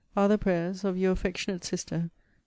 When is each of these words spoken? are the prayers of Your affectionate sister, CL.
are 0.17 0.27
the 0.27 0.35
prayers 0.35 0.83
of 0.83 0.97
Your 0.97 1.11
affectionate 1.11 1.63
sister, 1.63 1.97
CL. 1.97 2.09